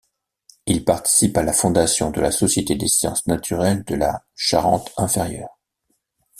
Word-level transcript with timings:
Il 0.65 0.83
participe 0.83 1.37
à 1.37 1.43
la 1.43 1.53
fondation 1.53 2.09
de 2.09 2.19
la 2.21 2.31
Société 2.31 2.73
des 2.73 2.87
sciences 2.87 3.27
naturelles 3.27 3.83
de 3.83 3.93
la 3.93 4.23
Charente-Inférieure. 4.35 5.59